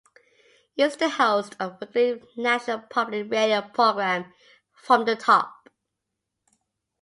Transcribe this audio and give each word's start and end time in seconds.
He 0.73 0.81
is 0.81 0.95
the 0.97 1.09
host 1.09 1.55
of 1.59 1.79
the 1.79 1.85
weekly 1.93 2.27
National 2.35 2.79
Public 2.79 3.29
Radio 3.29 3.61
program 3.61 4.33
"From 4.73 5.05
the 5.05 5.15
Top". 5.15 5.53